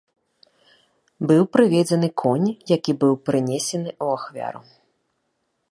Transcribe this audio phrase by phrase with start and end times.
[1.31, 4.61] Быў прыведзены конь, які быў прынесены ў ахвяру.